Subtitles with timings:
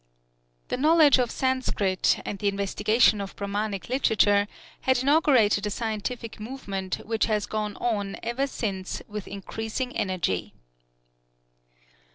[0.69, 4.47] The knowledge of Sanskrit, and the investigation of Brahmanic literature,
[4.79, 10.55] had inaugurated a scientific movement which has gone on ever since with increasing energy.